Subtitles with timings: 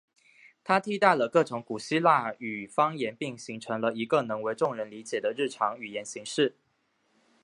[0.63, 6.55] 它替代了各种古希腊语方言并形成了一个能为众人理解的日常语言形式。